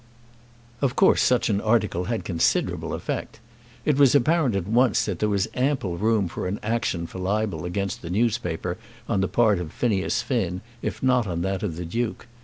[0.81, 3.39] Of course such an article had considerable effect.
[3.85, 7.65] It was apparent at once that there was ample room for an action for libel
[7.65, 11.85] against the newspaper, on the part of Phineas Finn if not on that of the
[11.85, 12.25] Duke.